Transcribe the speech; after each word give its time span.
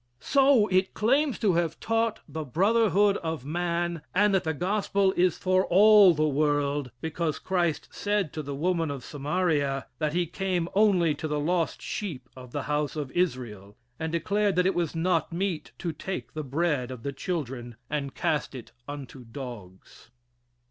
So, 0.19 0.65
it 0.69 0.95
claims 0.95 1.37
to 1.37 1.53
have 1.53 1.79
taught 1.79 2.21
the 2.27 2.43
brotherhood 2.43 3.17
of 3.17 3.45
man 3.45 4.01
and 4.15 4.33
that 4.33 4.45
the 4.45 4.53
gospel 4.55 5.11
is 5.15 5.37
for 5.37 5.63
all 5.67 6.15
the 6.15 6.27
world, 6.27 6.89
because 7.01 7.37
Christ 7.37 7.87
said 7.91 8.33
to 8.33 8.41
the 8.41 8.55
woman 8.55 8.89
of 8.89 9.03
Samaria 9.03 9.85
that 9.99 10.13
he 10.13 10.25
came 10.25 10.67
only 10.73 11.13
to 11.13 11.27
the 11.27 11.39
lost 11.39 11.83
sheep 11.83 12.29
of 12.35 12.51
the 12.51 12.63
house 12.63 12.95
of 12.95 13.11
Israel, 13.11 13.77
and 13.99 14.11
declared 14.11 14.55
that 14.55 14.65
it 14.65 14.73
was 14.73 14.95
not 14.95 15.31
meet 15.31 15.71
to 15.77 15.91
take 15.93 16.33
the 16.33 16.43
bread 16.43 16.89
of 16.89 17.03
the 17.03 17.13
children 17.13 17.75
and 17.87 18.15
cast 18.15 18.55
it 18.55 18.71
unto 18.87 19.23
dogs. 19.23 20.09